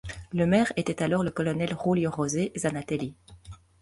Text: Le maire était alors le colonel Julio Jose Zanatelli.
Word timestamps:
Le 0.33 0.47
maire 0.47 0.73
était 0.77 1.03
alors 1.03 1.21
le 1.23 1.29
colonel 1.29 1.77
Julio 1.85 2.09
Jose 2.11 2.49
Zanatelli. 2.57 3.13